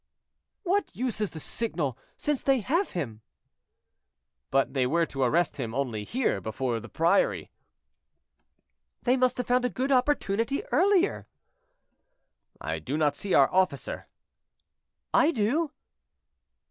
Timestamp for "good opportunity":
9.69-10.65